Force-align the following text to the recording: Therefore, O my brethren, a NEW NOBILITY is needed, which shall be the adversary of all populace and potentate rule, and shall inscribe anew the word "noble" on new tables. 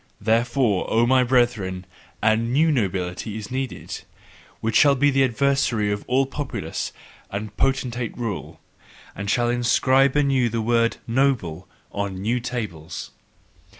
Therefore, 0.19 0.91
O 0.91 1.05
my 1.05 1.23
brethren, 1.23 1.85
a 2.23 2.35
NEW 2.35 2.71
NOBILITY 2.71 3.37
is 3.37 3.51
needed, 3.51 4.01
which 4.59 4.75
shall 4.75 4.95
be 4.95 5.11
the 5.11 5.23
adversary 5.23 5.91
of 5.91 6.03
all 6.07 6.25
populace 6.25 6.91
and 7.29 7.55
potentate 7.55 8.17
rule, 8.17 8.59
and 9.15 9.29
shall 9.29 9.51
inscribe 9.51 10.15
anew 10.15 10.49
the 10.49 10.59
word 10.59 10.97
"noble" 11.05 11.67
on 11.91 12.15
new 12.15 12.39
tables. 12.39 13.11